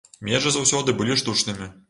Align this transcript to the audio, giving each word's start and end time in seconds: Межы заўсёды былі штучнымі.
Межы 0.29 0.53
заўсёды 0.55 0.97
былі 1.03 1.19
штучнымі. 1.25 1.71